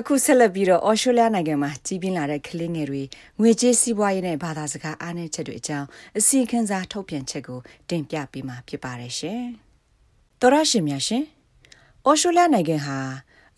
[0.00, 3.02] အခုဆက်လက်ပြီးတော့အော်စတြေးလျနိုင်ငံမှာကြီးပြင်းလာတဲ့ကလေးငယ်တွေ
[3.40, 5.86] ငွေကြေးစီးပွားရေးနဲ့ဘာသာစကားအားနည်းချက်တွေအကြောင်း
[6.18, 9.42] အစီအခံစာထုတ်ပြန်ချက်ကိုတင်ပြပေးမှာဖြစ်ပါတယ်ရှင်။
[10.40, 11.24] သောရရှင်များရှင်
[12.04, 12.98] အော်စတြေးလျနိုင်ငံဟာ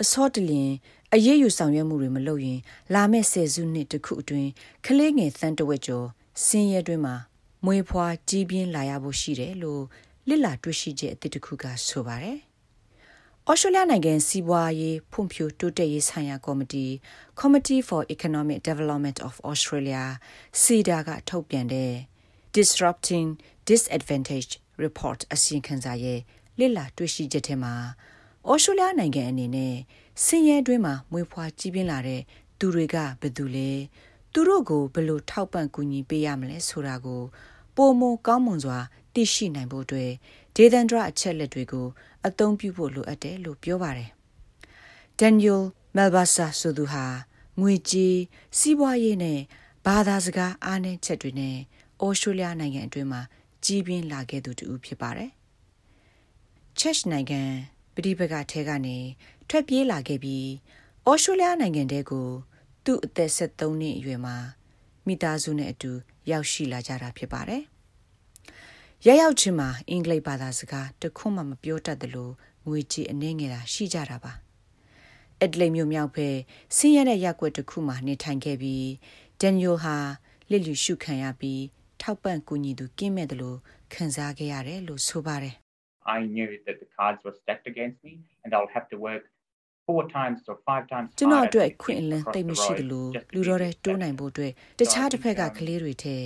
[0.03, 0.71] အစောတလင်
[1.15, 2.59] အရေးယူဆောင်ရွက်မှုတွေမလုပ်ရင်
[2.95, 4.51] လာမယ့်ဆယ်စုနှစ်တခုအတွင်း
[4.87, 6.07] ကလေးငယ်သန်းတဝက်ကျော်
[6.45, 7.17] ဆင်းရဲတွင်းမှာ
[7.65, 9.83] မွေးဖွားကြီးပြင်းလာရဖို့ရှိတယ်လို့
[10.29, 12.39] လစ်လာတွေ့ရှိချက်အသစ်တစ်ခုကဆိုပါတယ်။
[13.51, 16.87] ဩစတြေးလျနိုင်ငံစီးပွားရေးဖွံ့ဖြိုးတိုးတက်ရေးဆိုင်ရာကော်မတီ
[17.41, 20.03] Committee for Economic Development of Australia
[20.63, 21.93] CEDA ကထုတ်ပြန်တဲ့
[22.57, 23.29] Disrupting
[23.69, 24.51] Disadvantage
[24.85, 26.21] Report အစီရင်ခံစာရဲ့
[26.59, 27.75] လစ်လာတွေ့ရှိချက်ထဲမှာ
[28.51, 29.75] ဩစတြေးလျနိုင်ငံအနေနဲ့
[30.25, 32.23] ဆင်းရဲတွင်းမှာမွေးဖွားကြီးပြင်းလာတဲ့
[32.59, 33.71] သူတွေကဘယ်သူလဲ
[34.33, 37.23] သူတို့ကိုဘယ်လိုထောက်ပံ့ကူညီပေးရမလဲဆိုတာကို
[37.77, 38.79] ပိုမိုကောင်းမွန်စွာ
[39.15, 40.11] သိရှိနိုင်ဖို့အတွက်
[40.57, 41.87] ဒေသန္တရအချက်လက်တွေကို
[42.27, 44.11] အသုံးပြုဖို့လိုအပ်တယ်လို့ပြောပါတယ်။
[45.21, 45.63] Daniel
[45.97, 47.05] Melbasa ဆိုသူဟာ
[47.61, 48.17] ငွေကြေး
[48.59, 49.41] စီးပွားရေးနဲ့
[49.87, 51.57] ဘာသာစကားအားနည်းချက်တွေနဲ့
[52.05, 53.23] ဩစတြေးလျနိုင်ငံအတွင်းမှာ
[53.65, 55.31] ကြီးပြင်းလာခဲ့သူတူဖြစ်ပါတယ်။
[56.79, 57.43] Church နိုင်ငံ
[57.95, 58.97] ပြည်ပကထဲကနေ
[59.49, 60.47] ထွက်ပြေးလာခဲ့ပြီး
[61.09, 62.29] ဩစတြေးလျနိုင်ငံတဲကို
[62.85, 64.37] သူ့အသက်73နှစ်အရွယ်မှာ
[65.07, 65.93] မိသားစုနဲ့အတူ
[66.31, 67.63] ရောက်ရှိလာကြတာဖြစ်ပါတယ်။
[69.07, 72.31] ရရောက်ချင်းမှာအင်္ဂလိပ်ဘာသာစကားတခွန်းမှမပြောတတ်သလို
[72.67, 74.33] ငွေကြေးအနှဲငယ်တာရှိကြတာပါ
[75.41, 76.37] အက်ဒလိတ်မြို့မြောက်ဖက်
[76.77, 78.89] ဆင်းရဲတဲ့ရက်ွက်တစ်ခုမှာနေထိုင်ခဲ့ပြီး
[79.41, 79.97] ဒန်နီယယ်ဟာ
[80.51, 81.63] လစ်လူရှုခံရပြီး
[82.01, 83.59] ထောက်ပံ့ကူညီသူကင်းမဲ့တယ်လို့
[83.95, 85.55] ခံစားခဲ့ရတယ်လို့ဆိုပါတယ်
[86.17, 89.25] I knew that the cards were stacked against me and I'll have to work
[89.87, 96.17] four times or five times ကျွန်တော်အတွက်ခွင့်အလန်းတိတ်မရှိသလိုလူတော်တဲ့တိုးနိုင်ဖို့အတွက်တခြားတစ်ဖက်ကကလေးတွေထဲ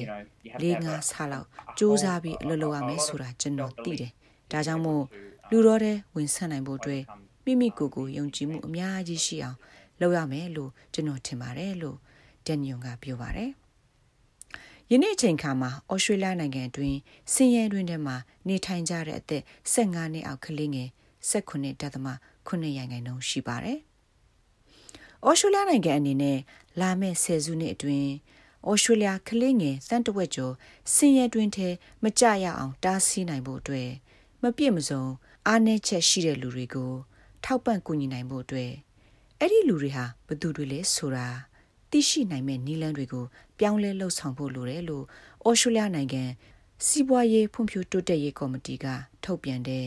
[0.63, 1.47] လေးငါးဆလောက်
[1.79, 4.13] စူးစမ်းပြီးအလုပ်လုပ်ရမယ်ဆိုတာကျွန်တော်သိတယ်
[4.51, 5.05] ဒါကြောင့်မို့
[5.51, 7.03] လူတော်တဲ့ဝင်ဆက်နိုင်ဖို့အတွက်
[7.45, 9.59] မိမိကိုယ်ကိုယုံကြည်မှုအများကြီးရှိအောင်
[10.01, 11.97] လုပ်ရမယ်လို့ကျွန်တော်ထင်ပါတယ်လို့
[12.47, 13.51] ဒန်နီယွန်ကပြောပါတယ်
[14.91, 16.95] ယနေ့အချိန်ခါမှာဩစတြေးလျနိုင်ငံတွင်
[17.33, 18.17] စင်ရဲတွင်ထဲမှာ
[18.49, 19.43] နေထိုင်ကြတဲ့အသက်
[19.75, 20.89] 15နှစ်အောက်ကလေးငယ်
[21.31, 22.07] 18ဒသမ
[22.49, 23.79] 9ရာခိုင်နှုန်းရှိပါတယ်။
[25.29, 26.39] ဩစတြေးလျနိုင်ငံအနေနဲ့
[26.81, 28.11] လာမယ့်ဆယ်စုနှစ်အတွင်း
[28.71, 30.55] ဩစတြေးလျကလေးငယ်စံတဝက်ကျော်
[30.95, 31.69] ဆင်းရဲတွင်ထဲ
[32.03, 33.91] မကြရအောင်တားဆီးနိုင်ဖို့အတွက်
[34.43, 35.05] မပြည့်မစုံ
[35.47, 36.93] အားနည်းချက်ရှိတဲ့လူတွေကို
[37.45, 38.73] ထောက်ပံ့ကူညီနိုင်ဖို့အတွက်
[39.41, 41.29] အဲ့ဒီလူတွေဟာဘသူတွေလဲဆိုတာ
[41.91, 43.25] သိရှိနိုင်မဲ့နည်းလမ်းတွေကို
[43.59, 45.05] ပြောင်းလဲလှုပ်ဆောင်ဖို့လိုတယ်လို့
[45.49, 46.23] ဩစတြေးလျနိုင်ငံ
[46.87, 48.87] စီးပွားရေးဖွံ့ဖြိုးတိုးတက်ရေးကော်မတီက
[49.25, 49.87] ထုတ်ပြန်တဲ့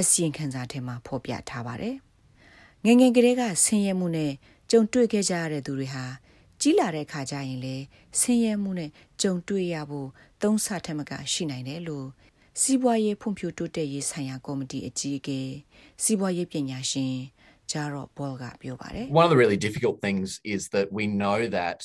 [0.00, 1.96] အစီရင်ခံစာထဲမှာဖော်ပြထားပါတယ်။
[2.84, 4.32] ငငယ်ကလေးကဆင်းရဲမှုနဲ့
[4.70, 6.04] ကြုံတွေ့ခဲ့ကြရတဲ့သူတွေဟာ
[6.60, 7.76] ကြီးလာတဲ့ခါကျရင်လေ
[8.18, 8.90] ဆင်းရဲမှုနဲ့
[9.22, 10.08] ကြုံတွေ့ရဖို့
[10.42, 12.06] သုံးဆထက်မကရှိနိုင်တယ်လို့
[12.60, 15.40] စီးပွားရေးဖွံ့ဖြိုးတိုးတက်ရေးဆိုင်ရာကော်မတီအကြီးအကဲ
[16.02, 17.14] စီးပွားရေးပညာရှင်
[17.70, 21.78] Jarrod Ball ကပြောပါတယ် One of the really difficult things is that we know that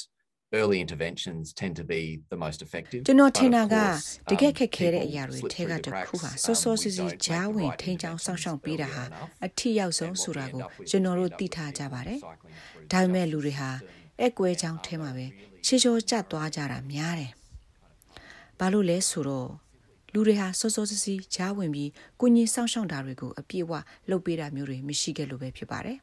[0.60, 2.02] early interventions tend to be
[2.34, 3.76] the most effective ကျွန်တော်ထင်တာက
[4.30, 9.04] တကယ်ခက်ခဲတဲ့အရာတွေထဲကတစ်ခုဟာစောစောစီစီဂျားဝင်ထိန်ချောင်းစောင့်ရှောက်ပေးတာဟာ
[9.46, 12.20] အထီရောက်ဆုံးဆိုတာကိုကျွန်တော်တို့သိထားကြပါတယ်
[12.92, 13.70] ဒါပေမဲ့လူတွေဟာ
[14.22, 15.26] အကွဲချောင်းထဲမှာပဲ
[15.66, 17.32] ချေချောကျသွားကြတာများတယ်
[18.60, 19.50] ဘာလို့လဲဆိုတော့
[20.14, 23.72] လူတွေဟာစောစောစီစီဂျားဝင်ပြီးကိုကြီးစောင့်ရှောက်တာတွေကိုအပြည့်အဝ
[24.10, 25.98] လုပ်ပေးတာမျိုးတွေမရှိခဲ့လို့ပဲဖြစ်ပါတယ်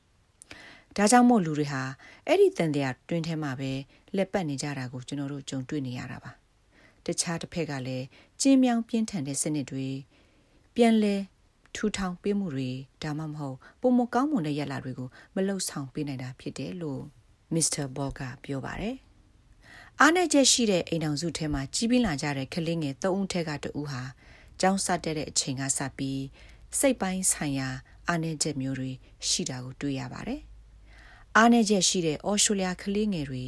[0.97, 1.83] ဒါကြောင့်မို့လူတွေဟာ
[2.27, 3.71] အဲ့ဒီတန်တရားတွင်ထဲမှာပဲ
[4.17, 6.31] လက်ပတ်နေကြတာကိုကျွန်တော်တို့ကြုံတွေ့နေရတာပါ
[7.05, 8.07] တခြားတစ်ဖက်ကလည်း
[8.41, 9.89] ကျင်းမြောင်းပြင်းထန်တဲ့စနစ်တွေ
[10.75, 11.17] ပြန်လဲ
[11.75, 12.71] ထူထောင်ပေးမှုတွေ
[13.03, 17.03] ဒါမှမဟုတ်ပုံမကောင်းမွန်တဲ့ရလတွေကိုမလှုပ်ဆောင်ပေးနိုင်တာဖြစ်တယ်လို့
[17.55, 18.97] မစ္စတာဘော့ကပြောပါတယ်
[20.01, 24.03] အားနဲ့ချက်ရှိတဲ့အိမ်တော်စုထဲမှာကြီးပြင်းလာကြတဲ့ကလေးငယ်၃ဦးထက်ကတဦးဟာ
[24.61, 26.23] ကျောင်းစတဲ့အချိန်ကစပြီး
[26.79, 27.69] စိတ်ပိုင်းဆိုင်ရာ
[28.09, 28.91] အားနဲ့ချက်မျိုးတွေ
[29.29, 30.41] ရှိတာကိုတွေ့ရပါတယ်
[31.37, 33.45] အားနည်းချက်ရှိတဲ့အော်စတြေးလျကလေးငယ်တွေ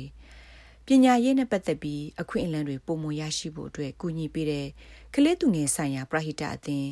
[0.87, 4.67] ပညာရေးနဲ့ပတ်သက်ပြီးအခွင့်အလမ်းတွေပုံမရရှိဖို့အတွက်ကူညီပေးတဲ့
[5.15, 6.89] ကလေးသူငယ်ဆိုင်ရာပရဟိတအသင်း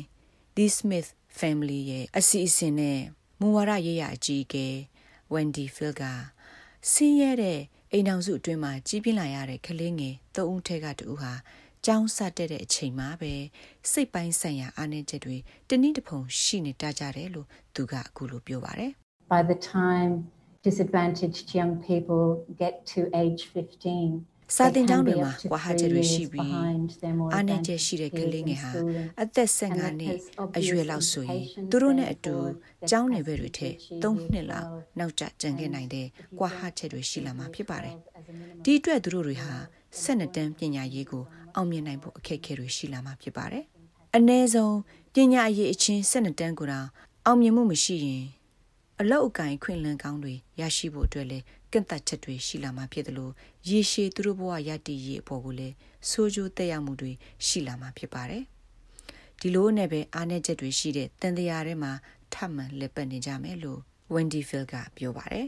[0.55, 1.09] The Smith
[1.39, 2.99] Family ရဲ့အစီအစဉ်နဲ့
[3.39, 4.67] မူဝါဒရေးရအကြီးအကဲ
[5.33, 6.03] Wendy Phil က
[6.91, 7.59] ဆင်းရဲတဲ့
[7.91, 11.31] အိမ်အောင်စုအတွင်းမှာကြီးပြင်းလာရတဲ့ကလေးငယ်သုံးဦးထဲကတူဟာ
[11.85, 13.33] ကျောင်းစတက်တဲ့အချိန်မှာပဲ
[13.91, 15.37] စိတ်ပိုင်းဆိုင်ရာအားနည်းချက်တွေ
[15.69, 18.91] တနည်းတစ်ဖုံရှိနေတတ်ကြတယ်လို့သူကအခုလိုပြောပါတယ်
[19.31, 20.13] By the time
[20.67, 26.51] disadvantaged young people get to age 15 စာတင်ကျောင်းတွေမှာကွာဟချက်တွေရှိပြီး
[27.33, 28.71] အားနည်းချက်ရှိတဲ့ကလေးငယ်ဟာ
[29.21, 30.15] အသက်15နှစ်
[30.57, 32.35] အရွယ်လောက်ဆိုရင်သူတို့နဲ့အတူ
[32.89, 33.73] ကျောင်းနယ်ဘက်တွေထက်
[34.03, 34.69] 3နှစ်လောက်
[34.99, 36.07] နောက်ကျကျန်ခဲ့နိုင်တဲ့
[36.39, 37.95] ကွာဟချက်တွေရှိလာမှာဖြစ်ပါတယ်။
[38.63, 39.55] ဒီအတွက်သူတို့တွေဟာ
[40.01, 41.23] ဆက်နှစ်တန်းပညာရေးကို
[41.55, 43.63] အောင်မြင်နိုင်ဖို့အခက်အခဲတွေရှိလာမှာဖြစ်ပါတယ်။
[44.17, 44.77] အ ਨੇ ဆုံး
[45.13, 46.87] ပညာရေးအချင်းဆက်နှစ်တန်းကိုတော့
[47.25, 48.23] အောင်မြင်မှုမရှိရင်
[49.03, 53.33] အလောက်အကင်ခွင့်လန်းကောင်းတွေရရှိဖို့အတွက်လည်းကန့်သက်ချက်တွေရှိလာမှာဖြစ်တယ်လို့
[53.69, 55.75] ရေရှည်သူတို့ဘဝရတည်ရေးအပေါ်ကိုလည်း
[56.09, 57.11] ဆိုးကျိုးတက်ရောက်မှုတွေ
[57.47, 58.43] ရှိလာမှာဖြစ်ပါတယ်
[59.39, 61.91] ဒီလိုနဲ့ပဲအားနည်းချက်တွေရှိတဲ့တန်တရားထဲမှာ
[62.33, 63.79] ထပ်မံလက်ပတ်နေကြမယ်လို့
[64.13, 65.47] Wendy Phil ကပြောပါတယ်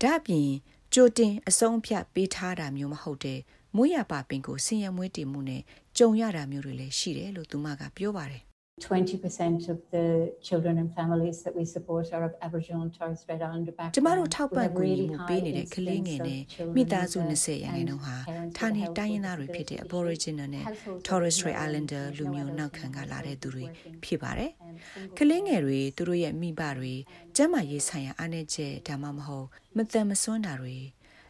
[0.00, 0.48] ဒါအပြင်
[0.94, 3.40] ကြိုတင်အဆုံးအဖြတ်ပေးထားတာမျိုးမဟုတ်တဲ့
[3.76, 5.62] မွေးရပါပင်ကိုဆင်ရမွေးတည်မှုနဲ့
[5.98, 8.42] ကြုံရတာမျိုးတွေလည်းရှိတယ်လို့သူမကပြောပါတယ်
[8.80, 13.40] 20% of the children and families that we support are of Aboriginal and Torres Strait
[13.42, 13.94] Islander background.
[13.96, 16.42] ကျမတို့ထောက်ပံ့ကူညီမှုပေးနေတဲ့ကလေးငယ်နဲ့
[16.76, 18.16] မိသားစု20ရာခိုင်နှုန်းဟာ
[18.58, 20.64] ဌာနေတိုင်းရင်းသားတွေဖြစ်တဲ့ Aboriginal နဲ့
[21.06, 23.64] Torres Strait Islander လူမျိုးနောက်ခံကလာတဲ့သူတွေ
[24.04, 24.50] ဖြစ်ပါတယ်။
[25.18, 26.94] ကလေးငယ်တွေသူတို့ရဲ့မိဘတွေ
[27.36, 30.76] ကျန်းမာရေးဆိုင်ရာအားနည်းချက်ဒါမှမဟုတ်မတန်မစွမ်းတာတွေ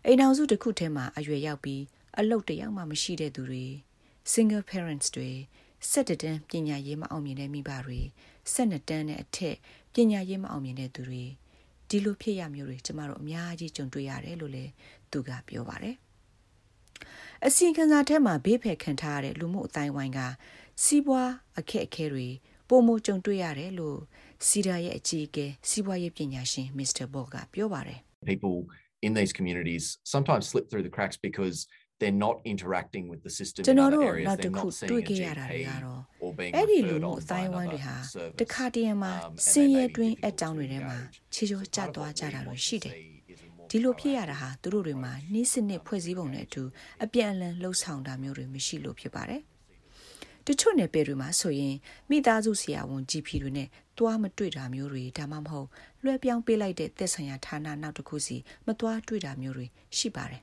[0.06, 1.82] အိမ်အောင်စုတစ်ခုထဲမှာအရွယ်ရောက်ပြီး
[2.19, 3.67] အလုပ်တယောက်မှမရှိတဲ့သူတွေ
[4.32, 5.31] single parents တွေ
[5.88, 8.00] ဆက်တန်းပညာရေးမအောင်မြင်တဲ့မိဘတွေ
[8.53, 9.56] ဆက်နှစ်တန်းနဲ့အထက်
[9.94, 11.25] ပညာရေးမအောင်မြင်တဲ့သူတွေ
[11.88, 14.71] ဒီလိုဖြစ်ရမျိုးတွေကျမတို့အများကြီးကြုံတွေ့ရတယ်လို့လည်း
[15.12, 15.97] သူကပြောပါတယ်။
[17.47, 20.21] အစီအကံစာထဲမှာဘေးဖယ်ခံထားရတဲ့လူမှုအတိုင်းဝိုင်းက
[20.85, 22.29] စီးပွားအခက်အခဲတွေ
[22.69, 23.99] ပုံမကြုံတွေ့ရတယ်လို့
[24.47, 27.05] စီဒါရဲ့အကြီးအကဲစီးပွားရေးပညာရှင် Mr.
[27.12, 27.99] Ball ကပြောပါတယ်။
[28.32, 28.56] People
[29.06, 29.85] in these communities
[30.15, 31.56] sometimes slip through the cracks because
[32.00, 36.00] they're not interacting with the system ကျွန်တော်တို့နောက်တစ်ခုတွေ့ခဲ့ရတာတွေကတော့
[36.56, 37.97] အဲ့ဒီလူမှုအတိုင်းဝိုင်းတွေဟာ
[38.41, 39.12] တခါတည်းမှာ
[39.50, 40.99] စင်ရဲတွင်းအကြောင်းတွေထဲမှာ
[41.35, 42.94] ခြေချောကျသွားကြတာလို့ရှိတယ်
[43.70, 46.62] ဒီလိုဖြစ်ရတာဟာသူတို့တွေမှာနှီးစနစ်ဖွဲ့စည်းပုံနဲ့အတူ
[47.05, 49.43] အပြန်အလှန်လှုပ်ဆောင်တာမျိုးတွေမရှိလို့ဖြစ်ပါတယ်
[50.46, 51.75] တချို့နယ်ပယ်တွေမှာဆိုရင်
[52.11, 53.69] မိသားစုဆရာဝန် GP တွေနဲ့
[53.99, 55.69] တွားမတွေ့တာမျိုးတွေဒါမှမဟုတ်
[56.03, 58.37] လွှဲပြောင်းပေးလိုက်တဲ့သက်ဆိုင်ရာဌာနနောက်တစ်ခုစီ
[58.67, 59.67] မတွားတွေ့တာမျိုးတွေ
[59.99, 60.43] ရှိပါတယ်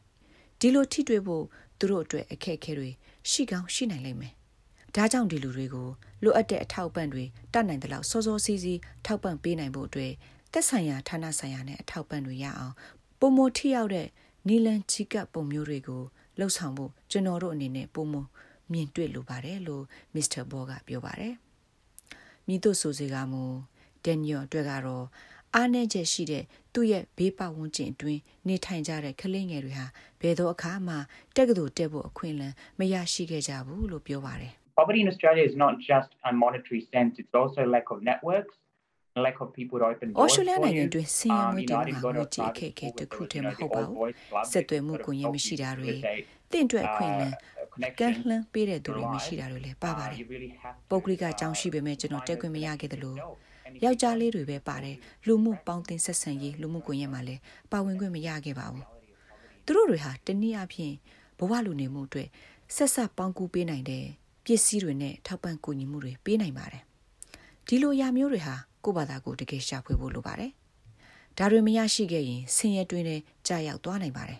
[0.59, 1.45] ဒီလိုထိတွေ့ဖို့
[1.79, 2.89] သူတို့အတွက်အခက်အခဲတွေ
[3.29, 4.33] ရှိကောင်းရှိနိုင်လိမ့်မယ်။
[4.95, 5.89] ဒါကြောင့်ဒီလူတွေကို
[6.23, 7.23] လိုအပ်တဲ့အထောက်ပံ့တွေ
[7.53, 10.13] တတ်နိုင်တဲ့လောက်စောစောစီးစီးထောက်ပံ့ပေးနိုင်ဖို့အတွက်
[10.51, 12.73] သက်ဆိုင်ရာဌာနဆိုင်ရာနဲ့အထောက်ပံ့တွေရအောင်
[13.19, 14.07] ပုံမထိရောက်တဲ့
[14.47, 16.03] နီလန်ချီကပ်ပုံမျိုးတွေကို
[16.39, 18.15] လှုပ်ဆောင်ဖို့ကျွန်တော်တို့အနေနဲ့ပုံမ
[18.71, 19.83] မြင်တွေ့လိုပါတယ်လို့
[20.13, 21.33] မစ္စတာဘောကပြောပါတယ်။
[22.47, 23.43] မိတို့ဆိုစေကမူ
[24.03, 25.05] ဒန်နီယယ်အတွက်ကတော့
[25.55, 29.87] အားနည်းချက်ရှိတဲ့သူ့ရဲ့ဘေးပတ်ဝန်းကျင်အတွင်းနေထိုင်ကြတဲ့ကလေးငယ်တွေဟာ
[30.21, 30.95] ဘယ်တော့အခါမှ
[31.35, 38.55] တက်ကတူတက်ဖို့အခွင့်အလမ်းမရရှိခဲ့ကြဘူးလို့ပြောပါတယ် Poverty in Australia is not just a monetary sense it's also a lack of networks
[39.25, 44.11] lack of people to open doors ဩစတြေးလျနိုင်ငံတွင်ဆင်းရဲမှုတွေမှာငွေကြေးအခက်အခဲတစ်ခုတည်းမဟုတ်ပါဘူး
[44.51, 45.91] ဆက်သွယ်မှုကွန်ရက်မရှိတာတွေ
[46.51, 47.35] တင့်အတွက်အခွင့်အလမ်း
[47.99, 50.17] ကန့်လှမ်းပေးတဲ့သူတွေမရှိတာတွေလည်းပါပါတယ်
[50.89, 53.15] ပုဂ္ဂလိကအကြောင်းရှိပေမဲ့ကျွန်တော်တက်ခွင့်မရခဲ့သလို
[53.83, 54.97] ယောက်ျားလေးတွေပဲပါတယ်
[55.27, 57.41] လူမှုပေါင်းတင်ဆက်ဆံရေးလူမှုကွန်ရက်မှာလည်း
[57.71, 58.85] ပါဝင်ခွင့်မရခဲ့ပါဘူး
[59.65, 60.93] သူတို့တွေဟာတနည်းအားဖြင့်
[61.39, 62.27] ဘဝလူနေမှုအတွက်
[62.75, 64.03] ဆက်ဆက်ပေါင်းကူးပေးနိုင်တဲ့
[64.45, 66.83] ပစ္စည်းတွေနဲ့ထောက်ပံ့ကူညီမှုတွေပေးနိုင်ပါတယ်
[67.67, 70.51] ဒီလိုအရာမျိုးတွေဟာကိုယ့်ဘာသာကိုတကယ်ရှာဖွေဖို့လိုပါတယ်
[71.37, 74.39] ဒါတွေမရရှိခဲ့ရင်ဆင်းရဲတွင်းနဲ့ကြာရောက်သွားနိုင်ပါတယ်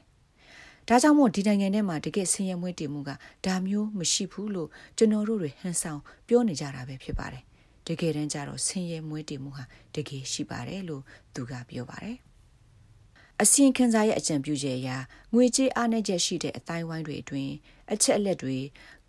[0.88, 3.12] ဒါကြောင့်မို့ဒီနိုင်ငံထဲမှာတကယ်ဆင်းရဲမွေးတည်မှုက
[3.46, 7.44] ဒါမျိုးမရှိဘူးလို့ကျွန်တော်တို့တွေဟန်ဆောင်ပြောနေကြတာပဲဖြစ်ပါတယ်
[7.88, 9.64] တကယ်တမ်းကျတော့ဆင်းရဲမွေးတည်မှုဟာ
[9.96, 11.04] တကယ်ရှိပါတယ်လို့
[11.34, 12.18] သူကပြောပါတယ်
[13.42, 14.90] အစီရင်ခံစာရဲ့အကြံပြုချက်အရ
[15.34, 17.54] ငွေကြေးအားနည်းချက်ရှိတဲ့အတိုင်းဝိုင်းတွေအတွင်း
[17.94, 18.58] အချက်အလက်တွေ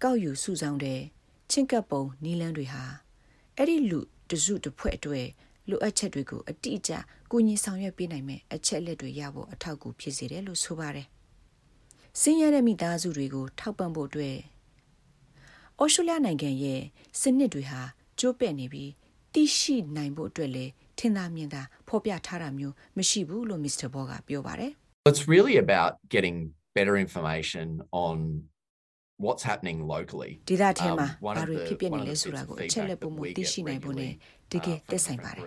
[0.02, 1.00] ကောက်ယူစုဆောင်းတဲ့
[1.50, 2.84] ချင်းကပ်ပုံနီလန်းတွေဟာ
[3.56, 5.26] အဲ့ဒီလူတစုတစ်ဖွဲ့အတွက်
[5.68, 6.92] လိုအပ်ချက်တွေကိုအတိအကျ
[7.30, 11.06] ကူညီဆောင်ရွက်ပေးနိုင်မဲ့အချက်အလက်တွေရဖို့အထောက်အကူဖြစ်စေတယ်လို့ဆိုပါတယ်။
[12.20, 14.36] စင်းရတဲ့မိသားစုတွေကိုထောက်ပံ့ဖို့အတွက်
[15.82, 16.82] ဩစတြေးလျနိုင်ငံရဲ့
[17.20, 17.80] စနစ်တွေဟာ
[18.20, 18.90] ကျိုးပဲ့နေပြီး
[19.34, 23.86] သိရှိနိုင်ဖို့အတွက်လည်းထင်သာမြင်သာဖော်ပြထားတာမျိုးမရှိဘူးလို့ Mr.
[23.94, 24.72] Ball ကပြောပါတယ်
[25.10, 26.36] It's really about getting
[26.76, 27.66] better information
[28.06, 28.16] on
[29.24, 34.08] what's happening locally ဒေသထဲမှာဘာတွေဖြစ်ပျက်နေလဲဆိုတာကိုအချက်လက်ပုံမှုသိရှိနိုင်ဖို့ ਨੇ
[34.52, 35.44] တကယ်သက်ဆိုင်ပါတယ်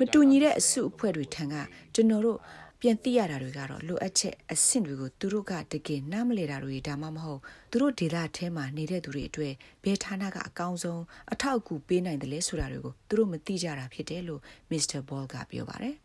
[0.00, 1.54] မတူညီတဲ့အစုအဖွဲ့တွေထံက
[1.94, 2.38] ကျွန်တော်တို့
[2.80, 9.52] ပြန်သိရတာတွေကတော့လိုအပ်ချက်အဆင့်တွေကိုသူတို့ကတကယ်နားမလည်တာတွေဒါမှမဟုတ်သူတို့ဒေတာထဲမှာနေတဲ့သူတွေအတွက်
[9.84, 15.96] ဘယ်ဌာနကအကောင်းဆုံးအထောက်အကူပေးနိုင်တယ်လဲဆိုတာတွေကိုသူတို့မသိကြတာဖြစ်တယ်လို့မစ္စတာဘောလ်ကပြောပါတယ်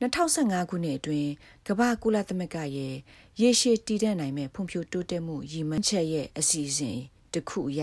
[0.00, 1.30] 2015ခုနှစ်အတွင်း
[1.68, 2.94] ကမ္ဘာကုလသမဂ္ဂရဲ့
[3.40, 6.98] ရေရှည်တည်တံ့နိုင်မဲ့ဖွံ့ဖြိုးတိုးတက်မှုရည်မှန်းချက်ရဲ့အစီအစဉ်
[7.34, 7.82] တစ်ခုအရ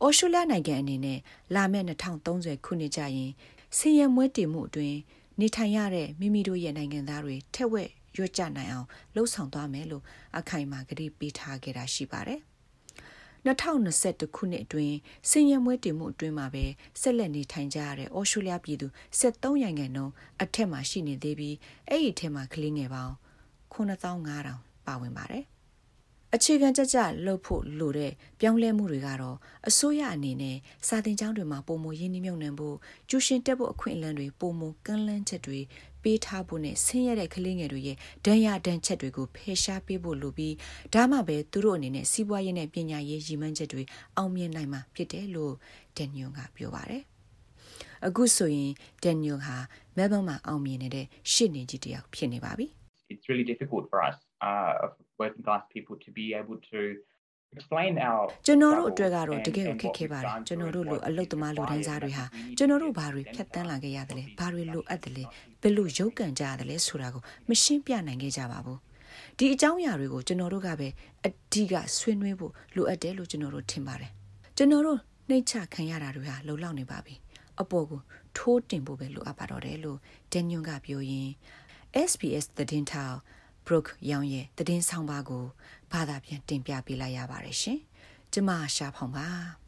[0.00, 1.18] အော်စတြေးလျနိုင်ငံအနေနဲ့
[1.54, 3.30] လာမယ့်2030ခုနှစ်ကျရင်
[3.76, 4.98] ဆင်းရဲမွဲတေမှုအတွင်း
[5.40, 10.04] နေထိုင်ရတဲ့မိမိတို့ရဲ့နိုင်ငံသားတွေထက်ဝက်ရွတ်ကြနိုင်အောင်လှုံ့ဆော်သွားမယ်လို့
[10.38, 12.40] အခိုင်အမာကတိပေးထားခဲ့တာရှိပါတယ်။
[13.46, 14.96] 2021ခုနှစ်အတွင်း
[15.30, 16.64] စင်ရမွဲတင်မှုအတွင်းမှာပဲ
[17.00, 18.86] ဆက်လက်နေထိုင်ကြရတဲ့ဩစတြေးလျပြည်သူ
[19.20, 20.12] 73ရာခိုင်နှုန်း
[20.42, 21.56] အထက်မှာရှိနေသေးပြီး
[21.88, 23.14] အဲ့ဒီအထက်မှာကလေးငယ်ပေါင်း
[23.72, 25.44] 9500ပါဝင်ပါတယ်။
[26.34, 29.36] အခြေခံကြကြလှုပ်ဖို့လိုတဲ့ပြောင်းလဲမှုတွေကတော့
[29.68, 30.56] အစိုးရအနေနဲ့
[30.88, 32.76] စာတင်ကျောင်းတွေမှာပုံမရင်းနှီးမြုပ်နှံဖို့
[33.08, 35.60] ကျူရှင်တက်ဖို့အခွင့်အလမ်းတွေပုံမကန့်လန့်ချက်တွေ
[36.02, 40.54] ပေးထားဖို့နဲ့ဆင်းရဲတဲ့ကလေးငယ်တွေရဲ့ဒဏ်ရာဒဏ်ချက်တွေကိုဖယ်ရှားပေးဖို့လိုပြီး
[40.94, 43.82] ဒါမှပဲသူတို့အနေနဲ့စီးပွားရေးနဲ့ပညာရေးရည်မှန်းချက်တွေ
[44.16, 45.54] အောင်မြင်နိုင်မှာဖြစ်တယ်လို့
[45.96, 47.02] ဒန်နီယယ်ကပြောပါတယ်
[48.06, 48.72] အခုဆိုရင်
[49.02, 49.56] ဒန်နီယယ်ဟာ
[49.96, 52.66] မဲဘန်မှာအောင်မြင်နေတဲ့ရှစ်နေကြီးတယောက်ဖြစ်နေပါပြီ
[53.12, 54.16] It's really difficult for us
[54.48, 54.74] uh,
[55.20, 56.80] working class people to be able to
[57.56, 62.24] explain our ကျွန်တော်တို့အတွက်ကတော့တကယ်ကိုခက်ခဲပါတယ်ကျွန်တော်တို့လိုအလုတ်သမားလူတန်းစားတွေဟာ
[62.58, 65.24] ကျွန်တော်တို့ဘာတွေဖြတ်တန်းလာခဲ့ရတယ်လဲဘာတွေလိုအပ်တယ်လဲ
[65.62, 68.78] ဘယ်လိုရုပ်ကန်ကြရတယ်လဲဆိုတာကိုမရှင်းပြနိုင်ခဲ့ကြပါဘူး
[69.38, 70.88] ဒီအကြောင်းအရာတွေကိုကျွန်တော်တို့ကပဲ
[71.26, 74.10] အဓိကဆွေးနွေးဖို့လိုအပ်တယ်လို့ကျွန်တော်တို့ထင်ပါတယ်
[74.56, 77.14] ကျွန်တော်တို့နှိတ်ချခံရတာတွေဟာလုံလောက်နေပါပြီ
[77.60, 78.00] အပေါ်ကို
[78.36, 79.98] ထိုးတင်ဖို့ပဲလိုအပ်ပါတော့တယ်လို့
[80.32, 81.32] ဒန်ညွန်ကပြောရင်း
[82.10, 83.18] SBS သတင်းထောက်
[83.66, 85.44] Brooke ရောင်ရဲ့သတင်းဆောင်ပါကို
[85.92, 87.78] ဘာသာပြန်တင်ပြပေးလိုက်ရပါတယ်ရှင်။
[88.32, 89.28] ကျမရှာဖောင်ပါ။